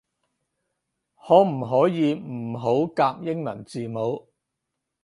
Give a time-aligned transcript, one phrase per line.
[1.27, 4.29] 可唔可以唔好夾英文字母